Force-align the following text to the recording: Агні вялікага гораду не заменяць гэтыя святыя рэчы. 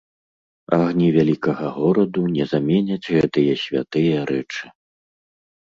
Агні 0.77 1.09
вялікага 1.17 1.67
гораду 1.75 2.23
не 2.37 2.45
заменяць 2.53 3.11
гэтыя 3.15 3.53
святыя 3.65 4.25
рэчы. 4.31 4.65